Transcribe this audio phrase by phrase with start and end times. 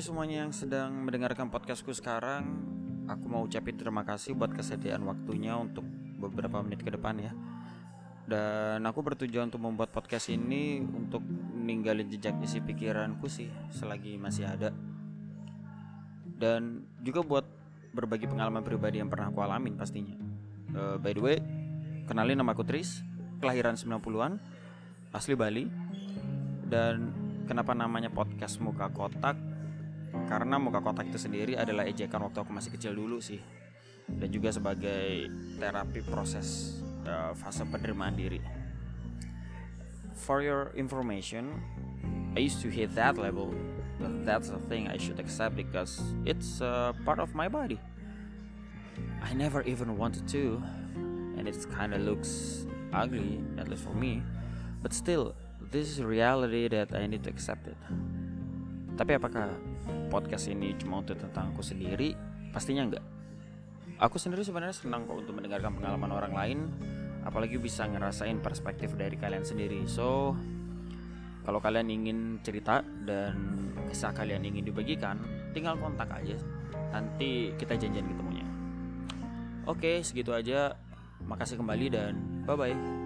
[0.00, 2.48] semuanya yang sedang mendengarkan podcastku sekarang.
[3.10, 5.84] Aku mau ucapin terima kasih buat kesediaan waktunya untuk
[6.16, 7.34] beberapa menit ke depan ya.
[8.24, 11.26] Dan aku bertujuan untuk membuat podcast ini Untuk
[11.58, 14.70] ninggalin jejak isi pikiranku sih Selagi masih ada.
[16.22, 17.44] Dan juga buat
[17.92, 20.16] berbagi pengalaman pribadi yang pernah aku alamin pastinya.
[20.72, 21.36] Uh, By the way,
[22.08, 23.02] kenalin nama aku Tris
[23.42, 24.38] Kelahiran 90-an
[25.12, 25.66] Asli Bali.
[26.64, 27.12] Dan
[27.44, 29.51] kenapa namanya podcast muka kotak
[30.28, 33.40] karena muka kotak itu sendiri adalah ejekan waktu aku masih kecil dulu sih.
[34.08, 38.40] Dan juga sebagai terapi proses uh, fase penerimaan diri.
[40.12, 41.58] For your information
[42.36, 43.52] I used to hate that level.
[44.00, 47.78] But that's the thing I should accept because it's a part of my body.
[49.22, 50.60] I never even wanted to
[51.38, 54.20] and it kind of looks ugly at least for me.
[54.82, 55.34] But still
[55.72, 57.78] this is reality that I need to accept it
[58.96, 59.56] tapi apakah
[60.12, 62.12] podcast ini cuma untuk tentang aku sendiri?
[62.52, 63.04] Pastinya enggak.
[64.02, 66.58] Aku sendiri sebenarnya senang kok untuk mendengarkan pengalaman orang lain,
[67.22, 69.86] apalagi bisa ngerasain perspektif dari kalian sendiri.
[69.86, 70.34] So,
[71.42, 73.34] kalau kalian ingin cerita dan
[73.88, 75.18] kisah kalian ingin dibagikan,
[75.54, 76.38] tinggal kontak aja.
[76.92, 78.46] Nanti kita janjian ketemunya.
[79.64, 80.74] Oke, segitu aja.
[81.22, 83.01] Makasih kembali dan bye bye.